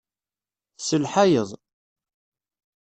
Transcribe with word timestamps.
Tselḥayeḍ. 0.77 1.49